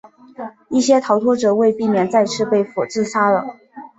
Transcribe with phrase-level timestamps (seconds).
[0.69, 3.59] 一些逃脱者为避免再次被俘自杀了。